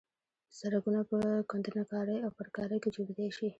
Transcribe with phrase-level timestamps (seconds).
[0.57, 1.17] سرکونه په
[1.51, 3.47] کندنکارۍ او پرکارۍ کې جوړېدای شي